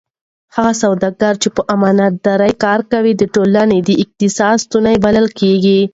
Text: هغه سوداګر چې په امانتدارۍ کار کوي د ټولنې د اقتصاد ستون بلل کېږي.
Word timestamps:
هغه 0.55 0.73
سوداګر 0.83 1.33
چې 1.41 1.47
په 1.55 1.61
امانتدارۍ 1.75 2.53
کار 2.63 2.79
کوي 2.91 3.11
د 3.17 3.23
ټولنې 3.35 3.79
د 3.83 3.89
اقتصاد 4.03 4.55
ستون 4.65 4.85
بلل 5.03 5.27
کېږي. 5.39 5.81